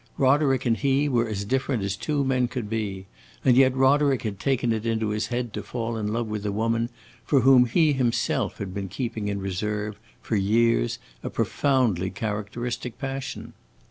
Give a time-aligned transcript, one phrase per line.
[0.17, 3.05] Roderick and he were as different as two men could be,
[3.45, 6.51] and yet Roderick had taken it into his head to fall in love with a
[6.51, 6.89] woman
[7.23, 13.53] for whom he himself had been keeping in reserve, for years, a profoundly characteristic passion.